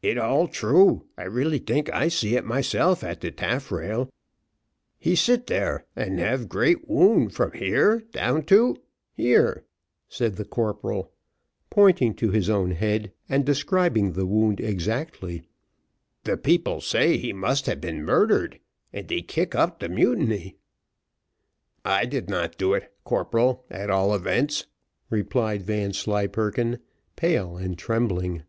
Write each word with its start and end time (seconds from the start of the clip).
it 0.00 0.16
all 0.16 0.46
true, 0.46 1.08
I 1.18 1.24
really 1.24 1.58
think 1.58 1.92
I 1.92 2.06
see 2.06 2.36
it 2.36 2.44
myself 2.44 3.02
at 3.02 3.18
de 3.18 3.32
taffrail, 3.32 4.08
he 4.96 5.16
sit 5.16 5.48
there 5.48 5.86
and 5.96 6.20
have 6.20 6.48
great 6.48 6.86
wound 6.88 7.34
from 7.34 7.50
here 7.50 7.98
down 8.12 8.44
to," 8.44 8.76
said 10.08 10.36
the 10.36 10.44
corporal, 10.44 11.10
pointing 11.68 12.14
to 12.14 12.30
his 12.30 12.48
own 12.48 12.70
head, 12.70 13.10
and 13.28 13.44
describing 13.44 14.12
the 14.12 14.24
wound 14.24 14.60
exactly. 14.60 15.42
"The 16.22 16.36
people 16.36 16.80
say 16.80 17.16
that 17.16 17.20
he 17.22 17.32
must 17.32 17.66
have 17.66 17.80
been 17.80 18.04
murdered, 18.04 18.60
and 18.92 19.08
dey 19.08 19.20
kick 19.20 19.56
up 19.56 19.80
de 19.80 19.88
mutiny." 19.88 20.54
"I 21.84 22.06
did 22.06 22.30
not 22.30 22.56
do 22.56 22.72
it, 22.74 22.94
corporal, 23.02 23.64
at 23.68 23.90
all 23.90 24.14
events," 24.14 24.68
replied 25.10 25.64
Vanslyperken, 25.64 26.78
pale 27.16 27.56
and 27.56 27.76
trembling. 27.76 28.44